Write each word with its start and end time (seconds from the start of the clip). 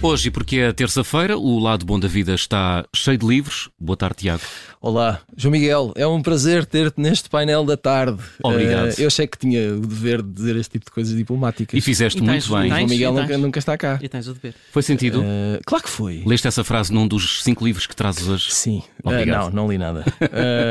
Hoje, 0.00 0.30
porque 0.30 0.58
é 0.58 0.72
terça-feira, 0.72 1.36
o 1.36 1.58
lado 1.58 1.84
bom 1.84 1.98
da 1.98 2.06
vida 2.08 2.32
está 2.32 2.84
cheio 2.94 3.18
de 3.18 3.26
livros. 3.26 3.68
Boa 3.78 3.96
tarde, 3.96 4.18
Tiago. 4.18 4.42
Olá, 4.80 5.20
João 5.36 5.50
Miguel, 5.50 5.92
é 5.96 6.06
um 6.06 6.22
prazer 6.22 6.64
ter-te 6.64 7.00
neste 7.00 7.28
painel 7.28 7.64
da 7.64 7.76
tarde. 7.76 8.22
Obrigado. 8.40 8.90
Eh, 8.90 8.94
eu 8.98 9.10
sei 9.10 9.26
que 9.26 9.36
tinha 9.36 9.74
o 9.74 9.80
dever 9.80 10.22
de 10.22 10.30
dizer 10.30 10.54
este 10.54 10.70
tipo 10.74 10.84
de 10.84 10.92
coisas 10.92 11.16
diplomáticas. 11.16 11.76
E 11.76 11.80
fizeste 11.80 12.20
E 12.20 12.22
muito 12.22 12.32
tens- 12.34 12.48
bem. 12.48 12.60
tens- 12.70 12.76
João 12.78 12.86
Miguel 12.88 13.12
nunca, 13.12 13.38
nunca 13.38 13.58
está 13.58 13.76
cá. 13.76 13.98
E 14.00 14.08
tens 14.08 14.28
o 14.28 14.34
dever. 14.34 14.54
Foi 14.70 14.80
sentido? 14.80 15.20
Eh, 15.24 15.58
claro 15.66 15.82
que 15.82 15.90
foi. 15.90 16.22
Leste 16.24 16.46
essa 16.46 16.62
frase 16.62 16.92
num 16.92 17.08
dos 17.08 17.42
cinco 17.42 17.64
livros 17.64 17.88
que 17.88 17.96
trazes 17.96 18.28
hoje? 18.28 18.52
Sim. 18.52 18.80
Eh, 19.04 19.08
Obrigado. 19.08 19.46
não, 19.46 19.64
não 19.64 19.72
li 19.72 19.78
nada. 19.78 20.04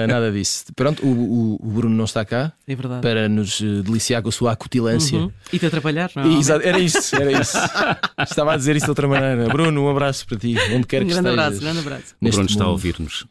Nada 0.08 0.32
disso. 0.32 0.64
Pronto, 0.74 1.06
o, 1.06 1.10
o- 1.10 1.60
o 1.62 1.70
Bruno 1.70 1.94
não 1.94 2.06
está 2.06 2.24
cá 2.24 2.54
É 2.66 2.76
verdade. 2.76 3.02
para 3.02 3.28
nos 3.28 3.60
deliciar 3.60 4.22
com 4.22 4.30
a 4.30 4.32
sua 4.32 4.54
acutilância. 4.54 5.20
Uhum. 5.20 5.32
E 5.52 5.60
te 5.60 5.66
atrapalhar, 5.66 6.10
não 6.16 6.24
é? 6.24 6.34
Exato, 6.40 6.66
era 6.66 6.80
isso, 6.80 7.14
era 7.14 7.42
isso. 7.42 7.58
Estava 8.22 8.54
a 8.54 8.58
dizer 8.58 8.78
isso 8.78 8.86
de 8.86 8.92
outra 8.92 9.06
maneira. 9.08 9.50
Bruno, 9.50 9.84
um 9.84 9.90
abraço 9.90 10.26
para 10.26 10.38
ti, 10.38 10.56
onde 10.74 10.88
quer 10.88 11.04
Um 11.04 11.08
que 11.08 11.14
grande 11.14 11.28
estejas. 11.28 11.28
abraço, 11.28 11.60
grande 11.60 11.80
abraço. 11.80 12.16
O 12.22 12.30
Bruno 12.30 12.46
está 12.46 12.64
a 12.64 12.68
mundo. 12.68 12.72
ouvir-nos. 12.72 13.26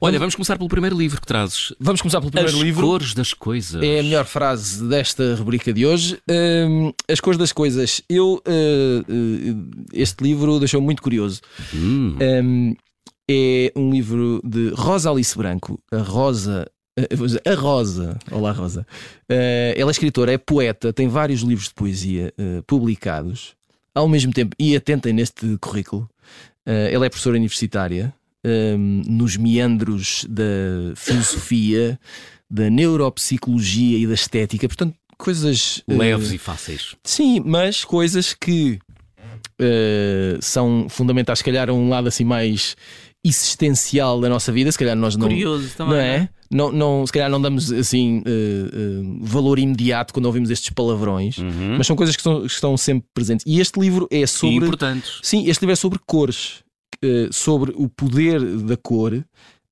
Olha, 0.00 0.18
vamos 0.18 0.34
começar 0.34 0.56
pelo 0.56 0.68
primeiro 0.68 0.96
livro 0.96 1.20
que 1.20 1.26
trazes. 1.26 1.72
Vamos 1.78 2.00
começar 2.00 2.20
pelo 2.20 2.30
primeiro 2.32 2.56
As 2.56 2.62
livro. 2.62 2.86
cores 2.86 3.14
das 3.14 3.32
coisas. 3.32 3.82
É 3.82 4.00
a 4.00 4.02
melhor 4.02 4.24
frase 4.24 4.82
desta 4.88 5.34
rubrica 5.36 5.72
de 5.72 5.86
hoje. 5.86 6.18
Hum, 6.28 6.92
as 7.08 7.20
cores 7.20 7.38
das 7.38 7.52
coisas. 7.52 8.02
Eu 8.08 8.42
eh, 8.46 9.02
eh, 9.08 9.54
este 9.92 10.22
livro 10.24 10.58
deixou-me 10.58 10.84
muito 10.84 11.02
curioso. 11.02 11.40
Hum, 11.74 12.16
Hum, 12.20 12.74
é 13.30 13.72
um 13.76 13.90
livro 13.90 14.40
de 14.44 14.70
Rosa 14.70 15.10
Alice 15.10 15.36
Branco. 15.36 15.78
A 15.92 15.98
Rosa. 15.98 16.66
dizer, 17.08 17.40
A 17.46 17.54
Rosa, 17.54 18.18
olá 18.30 18.52
Rosa. 18.52 18.86
Eh, 19.28 19.74
ela 19.76 19.90
é 19.90 19.92
escritora, 19.92 20.32
é 20.32 20.38
poeta, 20.38 20.92
tem 20.92 21.06
vários 21.08 21.42
livros 21.42 21.68
de 21.68 21.74
poesia 21.74 22.34
publicados. 22.66 23.54
Ao 23.94 24.08
mesmo 24.08 24.32
tempo, 24.32 24.54
e 24.58 24.74
atentem 24.76 25.12
neste 25.12 25.56
currículo, 25.58 26.08
ela 26.64 27.06
é 27.06 27.08
professora 27.08 27.36
universitária 27.36 28.14
hum, 28.44 29.02
nos 29.06 29.36
meandros 29.36 30.24
da 30.28 30.94
filosofia, 30.96 31.98
da 32.50 32.68
neuropsicologia 32.70 33.98
e 33.98 34.06
da 34.06 34.14
estética. 34.14 34.66
Portanto, 34.68 34.94
coisas 35.18 35.82
eh, 35.88 35.94
leves 35.94 36.32
e 36.32 36.38
fáceis. 36.38 36.96
Sim, 37.04 37.40
mas 37.44 37.84
coisas 37.84 38.32
que 38.34 38.78
eh, 39.58 40.38
são 40.40 40.86
fundamentais, 40.88 41.38
se 41.40 41.44
calhar, 41.44 41.68
a 41.68 41.72
um 41.72 41.88
lado 41.88 42.08
assim 42.08 42.24
mais 42.24 42.76
existencial 43.24 44.20
da 44.20 44.28
nossa 44.28 44.50
vida. 44.50 44.72
Se 44.72 44.78
calhar 44.78 44.96
nós 44.96 45.16
não. 45.16 45.28
Curioso 45.28 45.68
também. 45.76 45.94
Não 45.94 46.00
é? 46.00 46.28
Não, 46.52 46.72
não, 46.72 47.06
se 47.06 47.12
calhar 47.12 47.30
não 47.30 47.40
damos 47.40 47.70
assim 47.70 48.24
eh, 48.26 48.30
eh, 48.72 49.18
valor 49.20 49.56
imediato 49.60 50.12
quando 50.12 50.26
ouvimos 50.26 50.50
estes 50.50 50.70
palavrões, 50.70 51.38
Uhum. 51.38 51.76
mas 51.78 51.86
são 51.86 51.94
coisas 51.94 52.16
que, 52.16 52.22
são- 52.22 52.40
que 52.40 52.46
estão 52.48 52.76
sempre 52.76 53.06
presentes. 53.14 53.46
E 53.46 53.60
este 53.60 53.78
livro 53.78 54.08
é 54.10 54.22
E 54.22 54.26
sobre. 54.26 54.56
importantes. 54.56 55.20
Sim, 55.22 55.46
este 55.48 55.60
livro 55.60 55.74
é 55.74 55.76
sobre 55.76 56.00
cores, 56.04 56.64
sobre 57.32 57.72
o 57.76 57.88
poder 57.88 58.40
da 58.58 58.76
cor, 58.76 59.24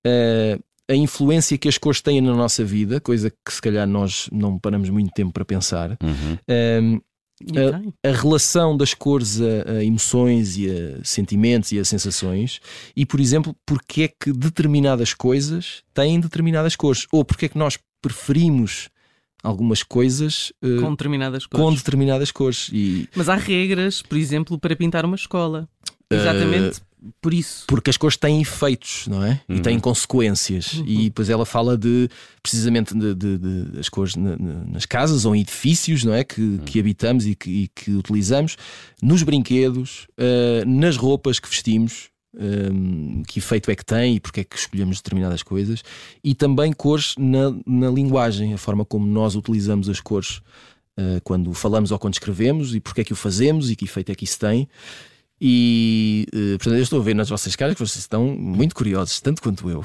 eh, 0.07 0.59
a 0.91 0.95
influência 0.95 1.59
que 1.59 1.69
as 1.69 1.77
cores 1.77 2.01
têm 2.01 2.21
na 2.21 2.35
nossa 2.35 2.65
vida, 2.65 3.01
coisa 3.01 3.31
que 3.31 3.53
se 3.53 3.61
calhar 3.61 3.87
nós 3.87 4.29
não 4.33 4.59
paramos 4.59 4.89
muito 4.89 5.13
tempo 5.13 5.33
para 5.33 5.45
pensar. 5.45 5.91
Uhum. 6.03 6.39
Ehm, 6.49 6.99
Eh, 7.55 7.71
tem. 7.71 7.95
a 8.05 8.11
relação 8.17 8.77
das 8.77 8.95
cores 8.95 9.41
a, 9.41 9.71
a 9.79 9.85
emoções 9.85 10.57
e 10.59 10.69
a 10.69 11.05
sentimentos 11.05 11.71
e 11.71 11.79
a 11.79 11.85
sensações 11.85 12.59
e, 12.97 13.07
por 13.07 13.21
exemplo, 13.21 13.55
porque 13.65 14.03
é 14.03 14.09
que 14.09 14.33
determinadas 14.33 15.15
coisas 15.15 15.85
têm 15.95 16.19
determinadas 16.19 16.75
cores 16.75 17.07
ou 17.13 17.25
porque 17.25 17.47
é 17.47 17.49
que 17.49 17.57
nós 17.57 17.79
preferimos 18.03 18.89
algumas 19.41 19.85
coisas 19.85 20.53
eh, 20.61 20.77
Com 20.81 20.83
com, 20.87 20.91
determinadas 20.91 21.47
coisas. 21.47 21.75
determinadas 21.77 22.33
cores 22.33 22.71
e 22.73 23.09
Mas 23.15 23.29
há 23.29 23.37
regras, 23.37 24.03
por 24.03 24.19
exemplo, 24.19 24.59
para 24.59 24.75
pintar 24.75 25.05
uma 25.05 25.15
escola. 25.15 25.69
Eh, 26.11 26.17
Exatamente 26.17 26.81
por 27.21 27.33
isso. 27.35 27.65
porque 27.67 27.91
as 27.91 27.97
cores 27.97 28.17
têm 28.17 28.41
efeitos, 28.41 29.07
não 29.09 29.23
é? 29.25 29.41
Uhum. 29.49 29.57
E 29.57 29.61
têm 29.61 29.79
consequências. 29.79 30.83
E 30.87 31.05
depois 31.05 31.29
ela 31.31 31.47
fala 31.47 31.77
de 31.77 32.09
precisamente 32.43 32.93
de, 32.97 33.15
de- 33.15 33.39
de- 33.39 33.79
as 33.81 33.89
cores 33.89 34.17
na- 34.17 34.37
na- 34.37 34.65
nas 34.65 34.85
casas 34.87 35.25
ou 35.25 35.35
em 35.37 35.41
edifícios, 35.41 36.05
não 36.05 36.13
é? 36.15 36.25
Que, 36.25 36.59
que 36.67 36.81
habitamos 36.81 37.27
e 37.27 37.35
que, 37.35 37.51
e 37.51 37.69
que 37.69 37.91
utilizamos, 37.93 38.57
nos 39.03 39.23
brinquedos, 39.23 40.07
eh, 40.17 40.65
nas 40.67 40.97
roupas 40.97 41.39
que 41.39 41.49
vestimos. 41.49 42.11
ehm, 42.39 43.23
que 43.27 43.39
efeito 43.39 43.71
é 43.71 43.75
que 43.75 43.85
tem 43.85 44.17
e 44.17 44.21
porque 44.21 44.41
é 44.41 44.45
que 44.45 44.55
escolhemos 44.57 44.99
determinadas 44.99 45.43
coisas 45.43 45.83
e 46.23 46.35
também 46.35 46.73
cores 46.73 47.15
na, 47.19 47.51
na 47.67 47.91
linguagem, 47.91 48.53
a 48.53 48.59
forma 48.59 48.85
como 48.85 49.07
nós 49.07 49.35
utilizamos 49.35 49.89
as 49.89 49.99
cores 50.01 50.41
eh, 50.97 51.21
quando 51.25 51.53
falamos 51.55 51.91
ou 51.91 51.99
quando 51.99 52.15
escrevemos 52.15 52.75
e 52.75 52.81
porque 52.81 53.01
é 53.01 53.05
que 53.05 53.13
o 53.15 53.17
fazemos 53.17 53.71
e 53.71 53.75
que 53.77 53.87
efeito 53.87 54.13
é 54.13 54.15
que 54.15 54.25
isso 54.25 54.39
tem. 54.39 54.69
E 55.41 56.27
eh, 56.35 56.59
portanto, 56.59 56.75
eu 56.77 56.83
estou 56.83 57.01
a 57.01 57.03
ver 57.03 57.15
nas 57.15 57.29
vossas 57.29 57.55
caras 57.55 57.75
que 57.75 57.81
vocês 57.81 57.99
estão 57.99 58.27
muito 58.37 58.75
curiosos, 58.75 59.21
tanto 59.21 59.41
quanto 59.41 59.71
eu. 59.71 59.85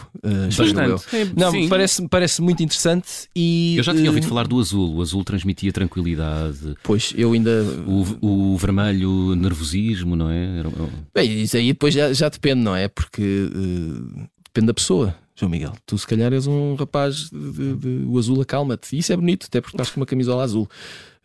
espero 0.50 0.90
eu. 0.90 0.98
Bastante. 0.98 1.34
Não, 1.40 1.52
Sim. 1.52 1.70
parece, 1.70 2.08
parece 2.08 2.42
muito 2.42 2.64
interessante 2.64 3.08
e. 3.36 3.76
Eu 3.78 3.84
já 3.84 3.94
tinha 3.94 4.10
ouvido 4.10 4.28
falar 4.28 4.48
do 4.48 4.60
azul. 4.60 4.96
O 4.96 5.02
azul 5.02 5.24
transmitia 5.24 5.72
tranquilidade. 5.72 6.76
Pois, 6.84 7.14
eu 7.16 7.34
ainda. 7.34 7.64
O, 7.86 8.54
o 8.54 8.58
vermelho, 8.58 9.36
nervosismo, 9.36 10.16
não 10.16 10.30
é? 10.30 10.60
Era- 10.60 10.70
Bem, 11.14 11.44
isso 11.44 11.56
aí 11.56 11.68
depois 11.68 11.94
já, 11.94 12.12
já 12.14 12.30
depende, 12.30 12.62
não 12.62 12.76
é? 12.76 12.88
Porque 12.88 13.22
eh, 13.22 14.24
depende 14.46 14.68
da 14.68 14.74
pessoa. 14.74 15.16
João 15.36 15.50
Miguel, 15.50 15.74
tu 15.86 15.98
se 15.98 16.06
calhar 16.06 16.32
és 16.32 16.46
um 16.46 16.76
rapaz 16.76 17.30
de, 17.32 17.52
de- 17.52 17.76
de- 17.76 18.06
o 18.08 18.18
azul 18.20 18.40
acalma-te. 18.42 18.98
Isso 18.98 19.12
é 19.12 19.16
bonito, 19.16 19.48
até 19.48 19.60
porque 19.62 19.76
estás 19.76 19.90
com 19.90 20.00
uma 20.00 20.06
camisola 20.06 20.44
azul, 20.44 20.70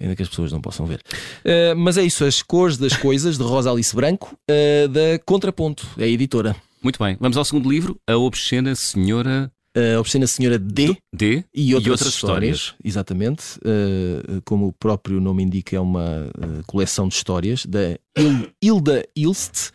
ainda 0.00 0.16
que 0.16 0.22
as 0.22 0.28
pessoas 0.28 0.50
não 0.50 0.60
possam 0.62 0.86
ver. 0.86 1.00
Eh, 1.44 1.74
mas 1.74 1.98
é 1.98 2.02
isso, 2.04 2.24
as 2.24 2.40
cores 2.42 2.78
das 2.78 2.96
coisas, 2.96 3.36
de 3.36 3.44
Rosa 3.44 3.70
Alice 3.70 3.94
Branco, 3.94 4.34
eh, 4.48 4.88
da 4.88 5.18
Contraponto, 5.26 5.86
é 5.98 6.04
a 6.04 6.08
editora. 6.08 6.56
Muito 6.82 6.98
bem. 7.02 7.16
Vamos 7.20 7.36
ao 7.36 7.44
segundo 7.44 7.68
livro. 7.70 8.00
A 8.06 8.16
Obscena 8.16 8.74
Senhora 8.74 9.52
A 9.76 10.00
Obscena 10.00 10.26
Senhora 10.26 10.58
D. 10.58 10.96
D. 11.14 11.44
E 11.54 11.74
outras, 11.74 11.92
outras 11.92 12.14
histórias, 12.14 12.56
histórias. 12.56 12.74
exatamente. 12.84 13.42
Uh, 13.58 14.42
como 14.44 14.66
o 14.68 14.72
próprio 14.72 15.20
nome 15.20 15.42
indica, 15.42 15.76
é 15.76 15.80
uma 15.80 16.26
uh, 16.26 16.62
coleção 16.66 17.06
de 17.06 17.14
histórias 17.14 17.64
da 17.66 17.98
Il- 18.18 18.50
Hilda 18.62 19.06
Ilst. 19.14 19.70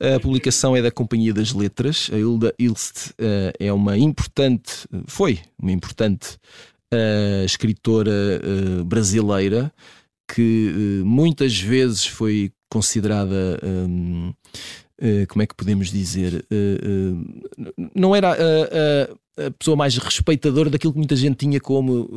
A 0.00 0.18
publicação 0.18 0.74
é 0.74 0.82
da 0.82 0.90
Companhia 0.90 1.32
das 1.32 1.52
Letras. 1.52 2.10
A 2.12 2.16
Hilda 2.18 2.52
Ilst 2.58 3.10
uh, 3.10 3.52
é 3.60 3.72
uma 3.72 3.96
importante, 3.96 4.88
foi 5.06 5.38
uma 5.60 5.72
importante 5.72 6.36
escritora 7.44 8.12
brasileira 8.86 9.72
que 10.32 11.02
muitas 11.04 11.58
vezes 11.58 12.06
foi 12.06 12.52
considerada. 12.70 13.58
um, 13.64 14.32
como 15.28 15.42
é 15.42 15.46
que 15.46 15.54
podemos 15.54 15.90
dizer? 15.90 16.44
Uh, 16.50 17.16
uh, 17.16 17.90
não 17.94 18.14
era 18.14 18.32
a- 18.32 19.50
pessoa 19.58 19.76
mais 19.76 19.96
respeitadora 19.96 20.70
daquilo 20.70 20.92
que 20.92 20.98
muita 20.98 21.16
gente 21.16 21.38
tinha 21.38 21.60
como 21.60 22.08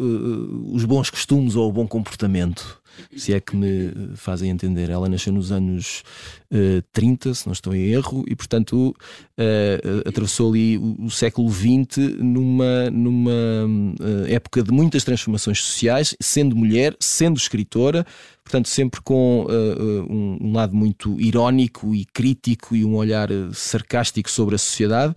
os 0.72 0.86
bons 0.86 1.10
costumes 1.10 1.56
ou 1.56 1.68
o 1.68 1.72
bom 1.74 1.88
comportamento. 1.88 2.80
Se 3.16 3.34
é 3.34 3.40
que 3.40 3.56
me 3.56 3.88
uh, 3.88 4.16
fazem 4.16 4.50
entender. 4.50 4.90
Ela 4.90 5.10
nasceu 5.10 5.34
nos 5.34 5.52
anos 5.52 6.04
uh, 6.52 6.82
30, 6.94 7.34
se 7.34 7.46
não 7.46 7.54
estou 7.54 7.76
em 7.76 7.88
erro, 7.88 8.24
e 8.28 8.36
portanto 8.36 8.96
uh, 9.38 10.08
atravessou 10.08 10.52
ali 10.52 10.78
o, 10.78 11.06
o 11.06 11.12
século 11.12 11.50
XX 11.52 11.98
numa, 12.20 12.90
numa 12.92 13.32
uh, 13.32 14.26
época 14.28 14.64
de 14.64 14.72
muitas 14.72 15.04
transformações 15.04 15.62
sociais, 15.62 16.16
sendo 16.20 16.56
mulher, 16.56 16.96
sendo 17.00 17.38
escritora, 17.38 18.06
portanto, 18.44 18.70
sempre 18.70 19.02
com 19.02 19.46
uh, 19.46 20.12
um, 20.12 20.38
um 20.42 20.54
lado 20.54 20.76
muito 20.76 21.20
irónico 21.20 21.94
e 21.94 22.06
crítico 22.06 22.76
e 22.76 22.86
um 22.86 22.96
olhar 22.96 23.30
sarcástico 23.54 24.30
sobre 24.32 24.56
a 24.56 24.58
sociedade. 24.58 25.16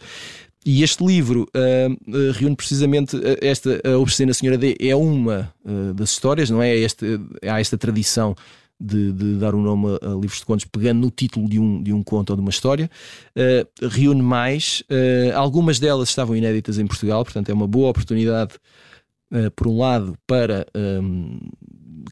E 0.65 0.83
este 0.83 1.03
livro 1.03 1.49
uh, 1.57 2.33
reúne 2.33 2.55
precisamente 2.55 3.17
uh, 3.17 3.23
esta 3.41 3.81
A 3.83 3.97
Obscena 3.97 4.35
Senhora 4.35 4.59
D 4.59 4.77
é 4.79 4.95
uma 4.95 5.53
uh, 5.65 5.95
das 5.95 6.11
histórias, 6.11 6.51
não 6.51 6.61
é? 6.61 6.77
Este, 6.77 7.19
há 7.43 7.59
esta 7.59 7.79
tradição 7.79 8.35
de, 8.79 9.11
de 9.11 9.37
dar 9.37 9.55
o 9.55 9.61
nome 9.61 9.99
a, 10.03 10.11
a 10.11 10.15
livros 10.15 10.41
de 10.41 10.45
contos 10.45 10.67
pegando 10.67 11.01
no 11.01 11.11
título 11.11 11.49
de 11.49 11.59
um, 11.59 11.83
de 11.83 11.95
um 11.95 12.03
conto 12.03 12.31
ou 12.31 12.37
de 12.37 12.43
uma 12.43 12.51
história. 12.51 12.91
Uh, 13.35 13.89
reúne 13.89 14.21
mais. 14.21 14.83
Algumas 15.35 15.79
delas 15.79 16.11
estavam 16.11 16.37
inéditas 16.37 16.79
em 16.79 16.87
Portugal, 16.87 17.25
portanto 17.25 17.49
é 17.49 17.55
uma 17.55 17.67
boa 17.67 17.89
oportunidade, 17.89 18.55
por 19.57 19.67
um 19.67 19.79
lado, 19.79 20.15
para 20.27 20.67
um, 21.03 21.39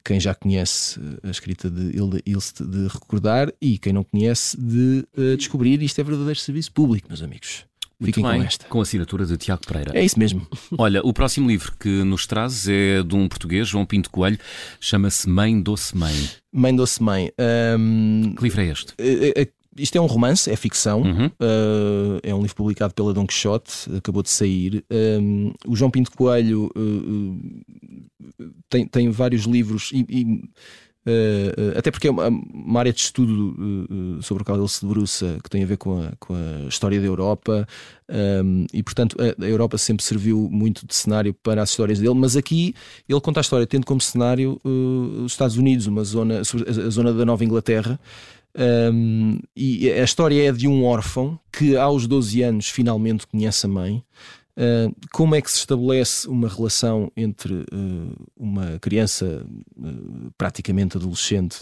quem 0.05 0.19
já 0.21 0.35
conhece 0.35 0.99
a 1.23 1.31
escrita 1.31 1.69
de 1.69 1.97
Hilda 1.97 2.21
Ilst 2.25 2.63
de 2.63 2.87
recordar 2.87 3.53
e 3.61 3.77
quem 3.77 3.93
não 3.93 4.05
conhece 4.05 4.57
de 4.59 5.05
descobrir. 5.37 5.83
Isto 5.83 6.01
é 6.01 6.05
verdadeiro 6.05 6.39
serviço 6.39 6.73
público, 6.73 7.09
meus 7.09 7.23
amigos. 7.23 7.69
Muito 8.01 8.15
Fiquem 8.15 8.31
bem. 8.31 8.41
com 8.41 8.47
esta. 8.47 8.65
Com 8.67 8.79
a 8.79 8.83
assinatura 8.83 9.27
de 9.27 9.37
Tiago 9.37 9.63
Pereira. 9.67 9.93
É 9.99 10.05
isso 10.05 10.19
mesmo. 10.19 10.47
Olha, 10.79 11.01
o 11.05 11.13
próximo 11.13 11.49
livro 11.49 11.73
que 11.79 11.89
nos 12.05 12.27
traz 12.29 12.69
é 12.69 13.03
de 13.03 13.15
um 13.17 13.29
português, 13.29 13.67
João 13.69 13.85
Pinto 13.85 14.09
Coelho, 14.11 14.39
chama-se 14.81 15.29
Mãe 15.29 15.61
Doce 15.61 15.97
Mãe. 15.97 16.15
Mãe 16.53 16.75
Doce 16.77 17.03
Mãe. 17.03 17.33
Ahm, 17.39 18.35
Que 18.37 18.43
livro 18.45 18.61
é 18.61 18.67
este? 18.67 18.95
eh, 18.99 19.33
eh, 19.37 19.49
isto 19.77 19.97
é 19.97 20.01
um 20.01 20.07
romance, 20.07 20.51
é 20.51 20.57
ficção. 20.57 21.03
Uhum. 21.03 21.27
Uh, 21.27 22.19
é 22.23 22.35
um 22.35 22.41
livro 22.43 22.57
publicado 22.57 22.93
pela 22.95 23.15
Don 23.15 23.27
Quixote, 23.27 23.73
acabou 23.97 24.23
de 24.23 24.31
sair. 24.31 24.85
Um, 24.91 25.53
o 25.67 25.77
João 25.77 25.91
Pinto 25.91 26.11
Coelho 26.13 26.71
uh, 26.77 27.41
tem, 28.69 28.87
tem 28.87 29.11
vários 29.11 29.45
livros 29.45 29.91
e, 29.93 30.05
e 30.09 30.51
até 31.77 31.91
porque 31.91 32.09
é 32.09 32.11
uma, 32.11 32.29
uma, 32.29 32.81
área 32.81 32.93
de 32.93 33.01
estudo 33.01 33.55
uh, 33.59 34.23
sobre 34.23 34.43
o 34.43 34.47
Calilce 34.47 34.81
de 34.81 34.87
Bruça 34.87 35.39
que 35.43 35.51
tem 35.51 35.63
a 35.63 35.67
ver 35.67 35.77
com 35.77 36.01
a, 36.01 36.13
com 36.19 36.35
a 36.35 36.69
história 36.69 37.01
da 37.01 37.07
Europa 37.07 37.67
um, 38.11 38.67
e, 38.73 38.83
portanto, 38.83 39.17
a, 39.21 39.45
a, 39.45 39.49
Europa 39.49 39.77
sempre 39.77 40.05
serviu 40.05 40.49
muito 40.51 40.87
de 40.87 40.95
cenário 40.95 41.35
para 41.35 41.63
as 41.63 41.71
histórias 41.71 41.99
dele. 41.99 42.15
Mas 42.15 42.37
aqui 42.37 42.75
ele 43.09 43.21
conta 43.21 43.41
a 43.41 43.43
história 43.43 43.67
tendo 43.67 43.85
como 43.85 44.01
cenário 44.01 44.59
uh, 44.65 45.25
os 45.25 45.33
Estados 45.33 45.57
Unidos, 45.57 45.87
uma 45.87 46.05
zona, 46.05 46.41
a 46.41 46.91
zona 46.91 47.13
da 47.13 47.25
Nova 47.25 47.45
Inglaterra. 47.45 48.01
Um, 48.59 49.39
e 49.55 49.91
a 49.91 50.03
história 50.03 50.49
é 50.49 50.51
de 50.51 50.67
um 50.67 50.85
órfão 50.85 51.39
que, 51.53 51.77
aos 51.77 52.07
12 52.07 52.43
anos, 52.43 52.69
finalmente 52.69 53.27
conhece 53.27 53.67
a 53.67 53.69
mãe. 53.69 54.03
Uh, 54.59 54.93
como 55.13 55.37
é 55.37 55.41
que 55.41 55.49
se 55.49 55.59
estabelece 55.59 56.27
uma 56.27 56.49
relação 56.49 57.13
entre 57.17 57.55
uh, 57.55 58.27
uma 58.37 58.77
criança 58.81 59.47
uh, 59.77 60.33
praticamente 60.37 60.97
adolescente 60.97 61.61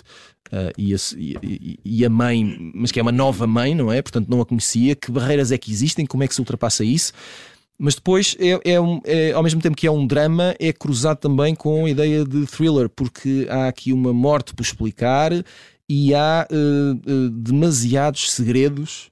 e 0.78 0.94
a, 0.94 0.98
e, 1.18 1.78
e, 1.84 2.04
a, 2.06 2.08
mãe, 2.08 2.72
mas 2.72 2.90
que 2.92 2.98
é 2.98 3.02
uma 3.02 3.12
nova 3.12 3.46
mãe, 3.48 3.74
não 3.74 3.92
é? 3.92 4.00
Portanto, 4.00 4.28
não 4.28 4.40
a 4.40 4.46
conhecia. 4.46 4.94
Que 4.94 5.10
barreiras 5.10 5.50
é 5.50 5.58
que 5.58 5.72
existem? 5.72 6.06
Como 6.06 6.22
é 6.22 6.28
que 6.28 6.34
se 6.34 6.40
ultrapassa 6.40 6.84
isso? 6.84 7.12
Mas 7.76 7.96
depois, 7.96 8.36
é, 8.38 8.72
é, 8.72 8.80
um, 8.80 9.00
é, 9.04 9.32
ao 9.32 9.42
mesmo 9.42 9.60
tempo 9.60 9.76
que 9.76 9.88
é 9.88 9.90
um 9.90 10.06
drama, 10.06 10.54
é 10.60 10.72
cruzado 10.72 11.18
também 11.18 11.52
com 11.52 11.84
a 11.84 11.90
ideia 11.90 12.24
de 12.24 12.46
thriller, 12.46 12.88
porque 12.88 13.46
há 13.50 13.66
aqui 13.66 13.92
uma 13.92 14.12
morte 14.12 14.54
por 14.54 14.62
explicar 14.62 15.32
e 15.88 16.14
há 16.14 16.46
demasiados 17.32 18.30
segredos 18.30 19.10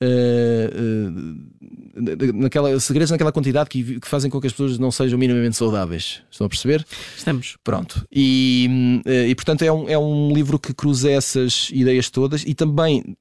Uh, 0.00 0.70
uh, 0.76 2.32
naquela, 2.32 2.78
segredos 2.78 3.10
naquela 3.10 3.32
quantidade 3.32 3.68
que, 3.68 3.98
que, 3.98 4.06
fazem 4.06 4.30
com 4.30 4.40
que 4.40 4.46
as 4.46 4.52
pessoas 4.52 4.78
não 4.78 4.92
sejam 4.92 5.18
minimamente 5.18 5.56
saudáveis. 5.56 6.22
Estão 6.30 6.46
a 6.46 6.48
perceber? 6.48 6.86
Estamos. 7.16 7.56
Pronto. 7.64 8.06
E, 8.12 9.02
uh, 9.04 9.26
e 9.26 9.34
portanto 9.34 9.62
é 9.62 9.72
um, 9.72 9.88
é 9.88 9.98
um 9.98 10.32
livro 10.32 10.58
que 10.58 10.72
cruza 10.72 11.10
essas 11.10 11.70
ideias 11.72 12.08
todas 12.10 12.44
e 12.44 12.54
também 12.54 13.16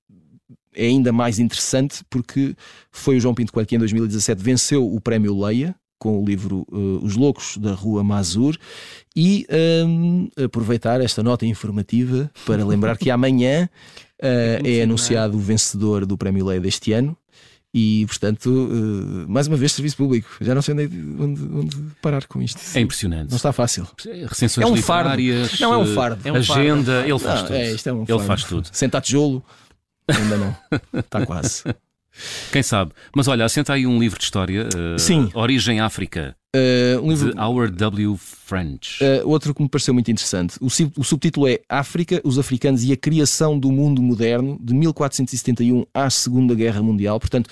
é 0.75 0.85
ainda 0.85 1.11
mais 1.11 1.39
interessante 1.39 2.03
porque 2.09 2.55
foi 2.91 3.17
o 3.17 3.19
João 3.19 3.33
Pinto 3.33 3.51
Coelho 3.51 3.67
que 3.67 3.75
em 3.75 3.79
2017 3.79 4.41
venceu 4.41 4.85
o 4.85 5.01
prémio 5.01 5.35
Leia 5.39 5.75
com 5.97 6.21
o 6.21 6.25
livro 6.25 6.65
Os 7.01 7.15
Loucos 7.15 7.57
da 7.57 7.73
Rua 7.73 8.03
Mazur 8.03 8.57
e 9.15 9.47
um, 9.85 10.29
aproveitar 10.43 11.01
esta 11.01 11.23
nota 11.23 11.45
informativa 11.45 12.29
para 12.45 12.65
lembrar 12.65 12.97
que 12.97 13.09
amanhã 13.09 13.69
Uh, 14.17 14.65
é 14.65 14.81
anunciado 14.81 15.37
o 15.37 15.39
vencedor 15.39 16.03
do 16.03 16.17
Prémio 16.17 16.45
Lei 16.45 16.59
deste 16.59 16.91
ano. 16.91 17.15
E, 17.73 18.05
portanto, 18.07 18.47
uh, 18.47 19.29
mais 19.29 19.45
uma 19.45 19.55
vez, 19.55 19.73
serviço 19.73 19.97
público. 19.97 20.27
Já 20.41 20.55
não 20.55 20.61
sei 20.63 20.73
onde, 20.73 20.83
onde, 21.19 21.41
onde, 21.43 21.77
parar 22.01 22.25
com 22.25 22.41
isto. 22.41 22.59
É 22.73 22.79
impressionante. 22.79 23.29
Não 23.29 23.37
está 23.37 23.53
fácil. 23.53 23.87
Recensões 24.27 24.67
é 24.67 24.71
um 24.71 24.75
fardo. 24.77 25.21
Não, 25.59 25.73
é 25.73 25.77
um 25.77 25.85
fardo. 25.93 26.27
É 26.27 26.31
um 26.31 26.35
agenda, 26.35 26.93
fardo. 26.93 27.09
ele 27.09 27.19
faz 27.19 27.39
não, 27.41 27.47
tudo. 27.47 27.55
É, 27.55 27.71
isto 27.71 27.89
é 27.89 27.93
um 27.93 28.05
ele 28.07 28.19
faz 28.19 28.43
tudo. 28.43 28.69
Sentar 28.71 29.01
tijolo, 29.01 29.43
ainda 30.07 30.37
não. 30.37 30.57
está 30.99 31.23
quase. 31.25 31.63
Quem 32.51 32.63
sabe? 32.63 32.91
Mas 33.15 33.27
olha, 33.27 33.45
assenta 33.45 33.73
aí 33.73 33.85
um 33.85 33.99
livro 33.99 34.17
de 34.17 34.25
história. 34.25 34.67
Uh, 34.67 34.99
Sim. 34.99 35.29
Origem 35.33 35.79
África. 35.79 36.35
Uh, 36.55 37.01
um 37.03 37.09
livro... 37.09 37.33
De 37.33 37.39
Howard 37.39 37.75
W. 37.75 38.17
French. 38.17 39.03
Uh, 39.03 39.27
outro 39.27 39.53
que 39.53 39.61
me 39.61 39.69
pareceu 39.69 39.93
muito 39.93 40.09
interessante. 40.09 40.57
O, 40.61 40.67
o, 40.99 41.03
subtítulo 41.03 41.47
é 41.47 41.59
África, 41.69 42.21
os 42.23 42.39
africanos 42.39 42.83
e 42.83 42.91
a 42.91 42.97
criação 42.97 43.59
do 43.59 43.71
mundo 43.71 44.01
moderno, 44.01 44.57
de 44.61 44.73
1471 44.73 45.85
à 45.93 46.09
Segunda 46.09 46.55
Guerra 46.55 46.81
Mundial. 46.81 47.19
Portanto, 47.19 47.49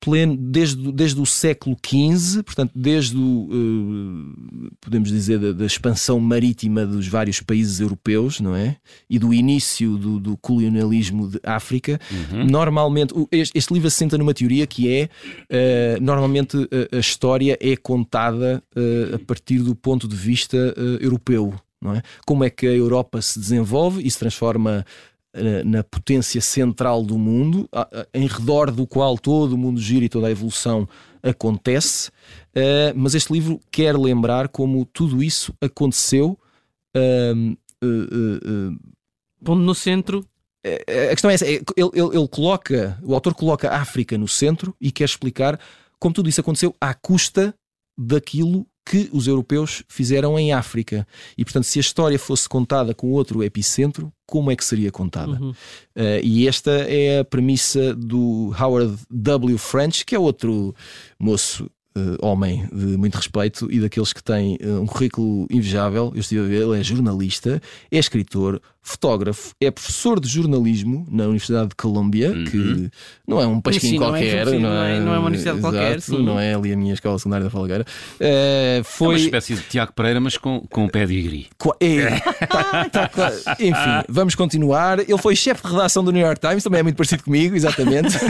pleno 0.00 0.36
desde, 0.36 0.90
desde 0.90 1.20
o 1.20 1.26
século 1.26 1.76
XV, 1.76 2.42
portanto, 2.42 2.72
desde 2.74 3.16
o, 3.16 3.48
uh, 3.50 4.70
podemos 4.80 5.10
dizer, 5.10 5.38
da, 5.38 5.52
da, 5.52 5.66
expansão 5.66 6.18
marítima 6.18 6.86
dos 6.86 7.06
vários 7.06 7.40
países 7.40 7.80
europeus, 7.80 8.40
não 8.40 8.56
é? 8.56 8.76
E 9.08 9.18
do 9.18 9.34
início 9.34 9.98
do, 9.98 10.18
do 10.18 10.36
colonialismo 10.38 11.28
de 11.28 11.38
África. 11.44 12.00
Uhum. 12.10 12.46
Normalmente, 12.46 13.14
este, 13.30 13.56
este, 13.56 13.74
livro 13.74 13.88
assenta 13.88 14.16
numa 14.16 14.32
teoria 14.32 14.66
que 14.66 14.92
é, 14.92 15.08
uh, 15.08 16.02
normalmente 16.02 16.56
a, 16.56 16.96
a, 16.96 17.00
história 17.00 17.58
é 17.60 17.76
contada 17.76 18.62
uh, 18.74 19.16
a 19.16 19.18
partir 19.18 19.58
do 19.58 19.74
ponto 19.74 20.08
de 20.08 20.16
vista 20.16 20.56
europeu. 21.00 21.54
Não 21.82 21.94
é? 21.94 22.02
Como 22.26 22.44
é 22.44 22.50
que 22.50 22.66
a 22.66 22.72
Europa 22.72 23.22
se 23.22 23.38
desenvolve 23.38 24.06
e 24.06 24.10
se 24.10 24.18
transforma 24.18 24.84
eh, 24.84 25.09
na 25.64 25.84
potência 25.84 26.40
central 26.40 27.04
do 27.04 27.16
mundo, 27.16 27.68
em 28.12 28.26
redor 28.26 28.70
do 28.70 28.86
qual 28.86 29.16
todo 29.16 29.52
o 29.52 29.58
mundo 29.58 29.80
gira 29.80 30.04
e 30.04 30.08
toda 30.08 30.26
a 30.26 30.30
evolução 30.30 30.88
acontece. 31.22 32.10
Eh, 32.54 32.92
mas 32.96 33.14
este 33.14 33.32
livro 33.32 33.60
quer 33.70 33.96
lembrar 33.96 34.48
como 34.48 34.84
tudo 34.84 35.22
isso 35.22 35.54
aconteceu. 35.60 36.38
Ehm, 36.94 37.54
eh, 37.82 38.76
Pondo 39.44 39.62
no 39.62 39.74
centro 39.74 40.26
a 40.62 41.10
questão 41.10 41.30
é 41.30 41.34
essa: 41.34 41.46
ele, 41.46 41.64
ele, 41.76 41.90
ele, 41.94 42.28
coloca, 42.28 42.98
o 43.02 43.14
autor 43.14 43.34
coloca 43.34 43.70
a 43.70 43.80
África 43.80 44.18
no 44.18 44.28
centro 44.28 44.74
e 44.80 44.90
quer 44.92 45.04
explicar 45.04 45.58
como 45.98 46.14
tudo 46.14 46.28
isso 46.28 46.40
aconteceu 46.40 46.74
à 46.80 46.92
custa 46.94 47.54
daquilo 47.96 48.66
que 48.90 49.08
os 49.12 49.28
europeus 49.28 49.84
fizeram 49.86 50.36
em 50.36 50.52
África. 50.52 51.06
E, 51.38 51.44
portanto, 51.44 51.62
se 51.62 51.78
a 51.78 51.80
história 51.80 52.18
fosse 52.18 52.48
contada 52.48 52.92
com 52.92 53.12
outro 53.12 53.40
epicentro, 53.44 54.12
como 54.26 54.50
é 54.50 54.56
que 54.56 54.64
seria 54.64 54.90
contada? 54.90 55.40
Uhum. 55.40 55.50
Uh, 55.50 56.20
e 56.24 56.48
esta 56.48 56.72
é 56.72 57.20
a 57.20 57.24
premissa 57.24 57.94
do 57.94 58.52
Howard 58.60 58.98
W. 59.08 59.56
French, 59.58 60.04
que 60.04 60.16
é 60.16 60.18
outro 60.18 60.74
moço 61.20 61.70
uh, 62.00 62.26
homem 62.26 62.66
de 62.72 62.96
muito 62.96 63.16
respeito 63.16 63.70
e 63.70 63.80
daqueles 63.80 64.12
que 64.12 64.22
têm 64.22 64.58
uh, 64.62 64.80
um 64.80 64.86
currículo 64.86 65.46
invejável. 65.50 66.12
Eu 66.14 66.20
estive 66.20 66.40
a 66.40 66.44
ver, 66.44 66.62
ele 66.62 66.80
é 66.80 66.82
jornalista, 66.82 67.60
é 67.90 67.98
escritor, 67.98 68.60
fotógrafo, 68.82 69.54
é 69.60 69.70
professor 69.70 70.18
de 70.18 70.28
jornalismo 70.28 71.06
na 71.10 71.24
Universidade 71.24 71.68
de 71.68 71.74
Colômbia, 71.76 72.30
uhum. 72.30 72.44
que 72.44 72.90
não 73.26 73.40
é 73.40 73.46
um 73.46 73.60
pasquinho 73.60 73.98
qualquer, 73.98 74.46
não 74.46 74.52
é, 74.52 74.58
não, 74.58 74.82
é, 74.82 75.00
não 75.00 75.14
é 75.14 75.18
uma 75.18 75.26
universidade 75.26 75.58
exato, 75.58 75.74
qualquer, 75.74 76.00
sim. 76.00 76.22
não 76.22 76.40
é 76.40 76.54
ali 76.54 76.72
a 76.72 76.76
minha 76.76 76.94
escola 76.94 77.18
secundária 77.18 77.44
da 77.44 77.50
Falgueira. 77.50 77.84
Uh, 78.16 78.82
foi... 78.84 79.06
É 79.06 79.10
uma 79.10 79.24
espécie 79.24 79.54
de 79.54 79.62
Tiago 79.62 79.92
Pereira, 79.92 80.20
mas 80.20 80.36
com, 80.36 80.60
com 80.70 80.88
pedigree. 80.88 81.48
É, 81.80 82.20
tá, 82.88 83.08
tá, 83.08 83.32
enfim, 83.60 84.04
vamos 84.08 84.34
continuar. 84.34 84.98
Ele 84.98 85.18
foi 85.18 85.36
chefe 85.36 85.62
de 85.62 85.72
redação 85.72 86.02
do 86.02 86.10
New 86.10 86.22
York 86.22 86.40
Times, 86.40 86.64
também 86.64 86.80
é 86.80 86.82
muito 86.82 86.96
parecido 86.96 87.22
comigo, 87.22 87.54
exatamente. 87.54 88.16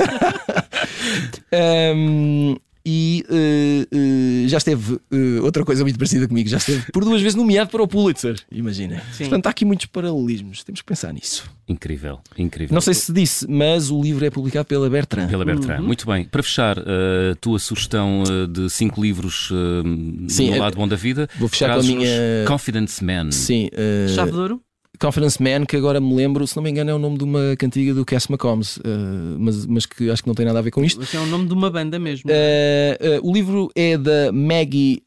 um, 1.95 2.57
e 2.85 3.25
uh, 3.29 3.97
uh, 3.97 4.49
já 4.49 4.59
esteve 4.59 4.95
uh, 4.95 5.43
outra 5.43 5.65
coisa 5.65 5.83
muito 5.83 5.99
parecida 5.99 6.27
comigo, 6.27 6.49
já 6.49 6.57
esteve 6.57 6.91
por 6.93 7.05
duas 7.05 7.21
vezes 7.21 7.35
nomeado 7.35 7.71
para 7.71 7.83
o 7.83 7.89
Pulitzer, 7.89 8.37
imagina. 8.51 9.03
Portanto, 9.19 9.47
há 9.47 9.51
aqui 9.51 9.65
muitos 9.65 9.87
paralelismos, 9.87 10.65
temos 10.65 10.81
que 10.81 10.87
pensar 10.87 11.13
nisso. 11.13 11.51
Incrível, 11.69 12.21
incrível. 12.37 12.75
Não 12.75 12.81
sei 12.81 12.95
se 12.95 13.13
disse, 13.13 13.47
mas 13.49 13.91
o 13.91 14.01
livro 14.01 14.25
é 14.25 14.31
publicado 14.31 14.67
pela 14.67 14.89
Bertrand. 14.89 15.29
Pela 15.29 15.45
Bertrand, 15.45 15.81
uhum. 15.81 15.87
muito 15.87 16.07
bem. 16.07 16.25
Para 16.25 16.43
fechar, 16.43 16.79
a 16.79 17.35
tua 17.41 17.59
sugestão 17.59 18.23
de 18.51 18.69
cinco 18.71 19.03
livros 19.03 19.51
Sim, 20.29 20.51
no 20.51 20.59
lado 20.59 20.77
bom 20.77 20.89
da 20.89 20.97
vida, 20.97 21.29
vou 21.39 21.49
fechar 21.49 21.75
com 21.75 21.81
a 21.81 21.83
minha 21.83 22.11
Confidence 22.47 23.05
Man. 23.05 23.31
Sim, 23.31 23.69
Chave 24.15 24.33
de 24.33 24.39
Ouro. 24.39 24.63
Confidence 25.01 25.43
Man, 25.43 25.65
que 25.65 25.77
agora 25.77 25.99
me 25.99 26.15
lembro, 26.15 26.47
se 26.47 26.55
não 26.55 26.63
me 26.63 26.71
engano, 26.71 26.91
é 26.91 26.95
o 26.95 26.99
nome 26.99 27.17
de 27.17 27.25
uma 27.25 27.57
cantiga 27.59 27.95
do 27.95 28.05
Cass 28.05 28.29
McCombs, 28.29 28.77
uh, 28.77 28.83
mas, 29.39 29.67
mas 29.67 29.87
que 29.87 30.11
acho 30.11 30.23
que 30.23 30.29
não 30.29 30.35
tem 30.35 30.45
nada 30.45 30.59
a 30.59 30.63
ver 30.63 30.71
com 30.71 30.85
isto. 30.85 31.03
Esse 31.03 31.17
é 31.17 31.21
o 31.21 31.27
nome 31.27 31.47
de 31.47 31.55
uma 31.55 31.71
banda 31.71 31.99
mesmo. 31.99 32.31
Uh, 32.31 33.19
uh, 33.19 33.29
o 33.29 33.33
livro 33.33 33.71
é 33.75 33.97
da 33.97 34.31
Maggie 34.31 35.03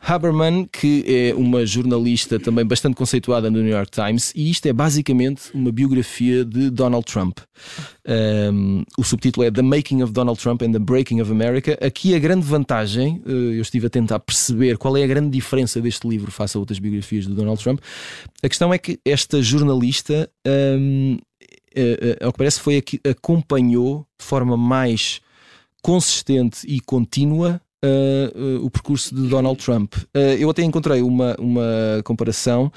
Haberman, 0.00 0.68
que 0.72 1.04
é 1.06 1.34
uma 1.34 1.66
jornalista 1.66 2.38
também 2.38 2.64
bastante 2.64 2.94
conceituada 2.94 3.50
no 3.50 3.58
New 3.58 3.70
York 3.70 3.90
Times, 3.90 4.32
e 4.34 4.50
isto 4.50 4.66
é 4.66 4.72
basicamente 4.72 5.50
uma 5.52 5.70
biografia 5.72 6.44
de 6.44 6.70
Donald 6.70 7.04
Trump. 7.04 7.38
Um, 8.06 8.84
o 8.96 9.04
subtítulo 9.04 9.44
é 9.44 9.50
The 9.50 9.62
Making 9.62 10.02
of 10.02 10.12
Donald 10.12 10.40
Trump 10.40 10.62
and 10.62 10.72
the 10.72 10.78
Breaking 10.78 11.20
of 11.20 11.30
America. 11.30 11.76
Aqui 11.84 12.14
a 12.14 12.18
grande 12.18 12.46
vantagem, 12.46 13.22
eh, 13.26 13.30
eu 13.30 13.60
estive 13.60 13.86
a 13.86 13.90
tentar 13.90 14.18
perceber 14.20 14.78
qual 14.78 14.96
é 14.96 15.02
a 15.02 15.06
grande 15.06 15.30
diferença 15.30 15.80
deste 15.80 16.08
livro 16.08 16.30
face 16.30 16.56
a 16.56 16.60
outras 16.60 16.78
biografias 16.78 17.26
de 17.26 17.34
Donald 17.34 17.62
Trump. 17.62 17.80
A 18.42 18.48
questão 18.48 18.72
é 18.72 18.78
que 18.78 18.98
esta 19.04 19.42
jornalista, 19.42 20.30
um, 20.46 21.18
eh, 21.74 22.16
eh, 22.20 22.24
ao 22.24 22.32
que 22.32 22.38
parece, 22.38 22.60
foi 22.60 22.76
a 22.78 22.82
que 22.82 23.00
acompanhou 23.06 24.06
de 24.18 24.24
forma 24.24 24.56
mais 24.56 25.20
consistente 25.82 26.66
e 26.66 26.80
contínua 26.80 27.60
uh, 27.84 28.38
uh, 28.38 28.64
o 28.64 28.70
percurso 28.70 29.14
de 29.14 29.28
Donald 29.28 29.62
Trump. 29.62 29.94
Uh, 29.94 30.36
eu 30.38 30.50
até 30.50 30.62
encontrei 30.62 31.02
uma, 31.02 31.36
uma 31.38 32.02
comparação. 32.04 32.72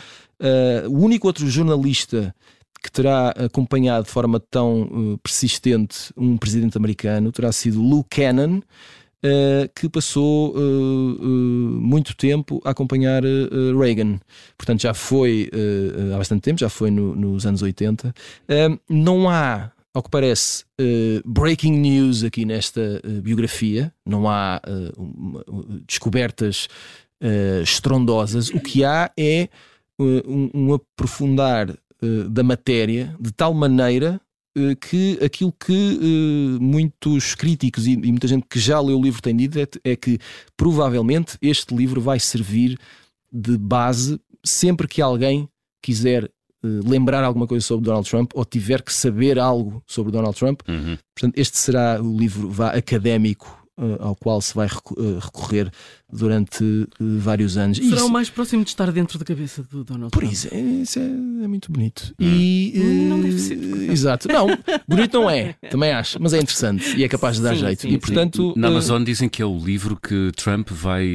o 0.89 0.97
único 0.97 1.27
outro 1.27 1.47
jornalista 1.49 2.33
que 2.83 2.91
terá 2.91 3.29
acompanhado 3.29 4.05
de 4.05 4.11
forma 4.11 4.39
tão 4.39 5.19
persistente 5.21 6.11
um 6.17 6.35
presidente 6.35 6.75
americano 6.77 7.31
terá 7.31 7.51
sido 7.51 7.81
Lou 7.81 8.03
Cannon. 8.09 8.61
Uh, 9.23 9.69
que 9.75 9.87
passou 9.87 10.49
uh, 10.55 10.57
uh, 10.57 11.23
muito 11.23 12.17
tempo 12.17 12.59
a 12.65 12.71
acompanhar 12.71 13.21
Reagan. 13.79 14.19
Portanto, 14.57 14.81
já 14.81 14.95
foi 14.95 15.47
há 16.11 16.17
bastante 16.17 16.41
tempo, 16.41 16.59
já 16.59 16.69
foi 16.69 16.89
no, 16.89 17.15
nos 17.15 17.45
anos 17.45 17.61
80. 17.61 18.11
não 18.89 19.29
há 19.29 19.71
ao 19.93 20.01
que 20.01 20.09
parece, 20.09 20.63
uh, 20.79 21.21
breaking 21.25 21.77
news 21.77 22.23
aqui 22.23 22.45
nesta 22.45 23.01
uh, 23.03 23.21
biografia. 23.21 23.93
Não 24.05 24.29
há 24.29 24.61
uh, 24.65 25.01
uma, 25.01 25.45
descobertas 25.85 26.67
estrondosas. 27.61 28.49
O 28.49 28.59
que 28.59 28.83
há 28.83 29.11
é 29.15 29.47
um, 29.99 30.49
um 30.55 30.73
aprofundar 30.73 31.71
da 32.31 32.41
matéria 32.41 33.15
de 33.19 33.31
tal 33.31 33.53
maneira 33.53 34.19
que 34.89 35.19
aquilo 35.23 35.51
que 35.51 36.57
muitos 36.59 37.35
críticos 37.35 37.85
e, 37.85 37.95
muita 37.95 38.27
gente 38.27 38.47
que 38.49 38.59
já 38.59 38.79
leu 38.79 38.97
o 38.97 39.03
livro 39.03 39.21
tem 39.21 39.35
dito 39.35 39.59
é, 39.59 39.67
é 39.83 39.95
que 39.95 40.17
provavelmente 40.57 41.37
este 41.43 41.75
livro 41.75 42.01
vai 42.01 42.19
servir 42.19 42.75
de 43.31 43.55
base 43.55 44.19
sempre 44.43 44.87
que 44.87 44.99
alguém 44.99 45.47
quiser 45.79 46.27
lembrar 46.63 47.23
alguma 47.23 47.47
coisa 47.47 47.65
sobre 47.65 47.85
Donald 47.85 48.07
Trump 48.07 48.31
ou 48.33 48.45
tiver 48.45 48.81
que 48.81 48.93
saber 48.93 49.39
algo 49.39 49.81
sobre 49.87 50.11
Donald 50.11 50.35
Trump. 50.35 50.61
Uhum. 50.67 50.97
Portanto, 51.15 51.37
este 51.37 51.57
será 51.57 51.99
o 52.01 52.17
livro 52.17 52.49
vá, 52.49 52.71
académico 52.71 53.60
ao 53.99 54.15
qual 54.15 54.41
se 54.41 54.53
vai 54.53 54.67
uh, 54.67 55.19
recorrer 55.19 55.71
durante 56.11 56.63
uh, 56.63 56.87
vários 56.99 57.57
anos. 57.57 57.77
Será 57.77 57.95
isso... 57.95 58.05
o 58.05 58.09
mais 58.09 58.29
próximo 58.29 58.63
de 58.63 58.69
estar 58.69 58.91
dentro 58.91 59.17
da 59.17 59.25
cabeça 59.25 59.63
do 59.63 59.83
Donald 59.83 60.11
Por 60.11 60.19
Trump. 60.19 60.33
isso, 60.33 60.47
é, 60.51 60.59
isso 60.59 60.99
é, 60.99 61.03
é 61.03 61.47
muito 61.47 61.71
bonito. 61.71 62.13
Hum. 62.19 62.25
E, 62.25 63.07
não 63.09 63.21
deve 63.21 63.39
ser. 63.39 63.57
Exato. 63.89 64.27
Não, 64.27 64.47
bonito 64.87 65.13
não 65.13 65.29
é, 65.29 65.55
também 65.69 65.91
acho, 65.91 66.21
mas 66.21 66.33
é 66.33 66.37
interessante 66.37 66.95
e 66.95 67.03
é 67.03 67.07
capaz 67.07 67.37
de 67.37 67.43
dar 67.43 67.55
sim, 67.55 67.61
jeito. 67.61 67.81
Sim, 67.83 67.89
e 67.89 67.97
portanto. 67.97 68.53
Na 68.55 68.67
Amazon 68.67 69.03
dizem 69.03 69.29
que 69.29 69.41
é 69.41 69.45
o 69.45 69.57
livro 69.57 69.95
que 69.95 70.31
Trump 70.35 70.69
vai. 70.69 71.07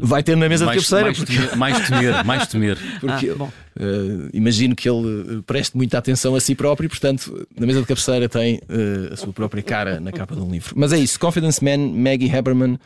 vai 0.00 0.22
ter 0.22 0.36
na 0.36 0.48
mesa 0.48 0.64
mais, 0.64 0.82
de 0.82 0.88
cabeceira. 0.88 1.06
Mais, 1.06 1.18
porque... 1.18 1.32
temer, 1.34 1.56
mais 1.56 1.88
temer, 1.88 2.24
mais 2.24 2.46
temer. 2.46 2.78
Porque 3.00 3.30
ah, 3.30 3.44
uh, 3.78 4.28
imagino 4.32 4.74
que 4.74 4.88
ele 4.88 5.42
preste 5.46 5.76
muita 5.76 5.98
atenção 5.98 6.34
a 6.34 6.40
si 6.40 6.54
próprio 6.54 6.86
e, 6.86 6.88
portanto, 6.88 7.46
na 7.58 7.66
mesa 7.66 7.80
de 7.80 7.86
cabeceira 7.86 8.28
tem 8.28 8.56
uh, 8.56 9.12
a 9.12 9.16
sua 9.16 9.32
própria 9.32 9.62
cara 9.62 10.00
na 10.00 10.12
capa 10.12 10.34
de 10.34 10.40
um 10.40 10.50
livro. 10.50 10.74
Mas 10.76 10.92
é 10.92 10.98
isso, 10.98 11.18
Confidence 11.18 11.62
Man, 11.76 11.92
Maggie 11.92 12.34
Haberman 12.34 12.78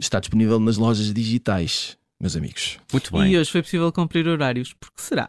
está 0.00 0.18
disponível 0.18 0.58
nas 0.58 0.76
lojas 0.76 1.12
digitais, 1.12 1.96
meus 2.20 2.36
amigos. 2.36 2.78
Muito 2.92 3.12
bem. 3.12 3.32
E 3.32 3.38
hoje 3.38 3.50
foi 3.50 3.62
possível 3.62 3.92
cumprir 3.92 4.26
horários, 4.26 4.74
porque 4.78 5.00
será? 5.00 5.28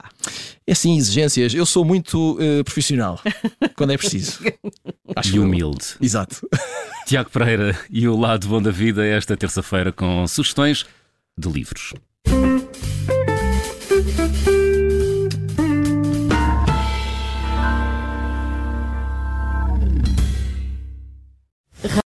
É 0.65 0.73
sim, 0.73 0.97
exigências. 0.97 1.53
Eu 1.53 1.65
sou 1.65 1.85
muito 1.85 2.37
uh, 2.39 2.63
profissional 2.63 3.19
quando 3.75 3.93
é 3.93 3.97
preciso. 3.97 4.39
Acho 5.15 5.35
e 5.35 5.39
humilde. 5.39 5.85
Eu... 5.99 6.05
Exato. 6.05 6.47
Tiago 7.05 7.29
Pereira 7.29 7.77
e 7.89 8.07
o 8.07 8.17
Lado 8.17 8.47
Bom 8.47 8.61
da 8.61 8.71
Vida 8.71 9.05
esta 9.05 9.37
terça-feira 9.37 9.91
com 9.91 10.27
sugestões 10.27 10.85
de 11.37 11.49
livros. 11.49 11.93